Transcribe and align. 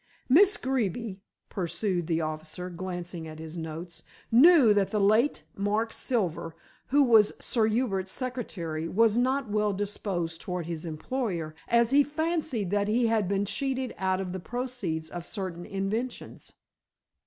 "Miss 0.27 0.57
Greeby," 0.57 1.21
pursued 1.47 2.07
the 2.07 2.21
officer, 2.21 2.71
glancing 2.71 3.27
at 3.27 3.37
his 3.37 3.55
notes, 3.55 4.01
"knew 4.31 4.73
that 4.73 4.89
the 4.89 4.99
late 4.99 5.43
Mark 5.55 5.93
Silver, 5.93 6.55
who 6.87 7.03
was 7.03 7.31
Sir 7.39 7.67
Hubert's 7.67 8.11
secretary, 8.11 8.87
was 8.87 9.15
not 9.15 9.51
well 9.51 9.73
disposed 9.73 10.41
toward 10.41 10.65
his 10.65 10.85
employer, 10.85 11.53
as 11.67 11.91
he 11.91 12.03
fancied 12.03 12.71
that 12.71 12.87
he 12.87 13.05
had 13.05 13.27
been 13.27 13.45
cheated 13.45 13.93
out 13.99 14.19
of 14.19 14.33
the 14.33 14.39
proceeds 14.39 15.11
of 15.11 15.23
certain 15.23 15.67
inventions. 15.67 16.53